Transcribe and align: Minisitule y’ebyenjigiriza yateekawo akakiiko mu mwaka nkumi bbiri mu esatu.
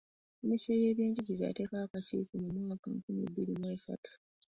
Minisitule 0.41 0.77
y’ebyenjigiriza 0.83 1.43
yateekawo 1.47 1.83
akakiiko 1.85 2.33
mu 2.43 2.49
mwaka 2.65 2.85
nkumi 2.95 3.23
bbiri 3.29 3.53
mu 3.61 3.67
esatu. 3.75 4.11